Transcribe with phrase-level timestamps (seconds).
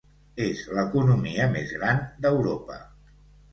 [0.45, 2.83] És l'economia més gran d'Europa.